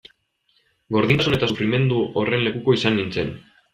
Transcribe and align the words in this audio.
Gordintasun 0.95 1.37
eta 1.39 1.49
sufrimendu 1.51 2.01
horren 2.23 2.47
lekuko 2.47 2.77
izan 2.79 2.99
nintzen. 3.01 3.31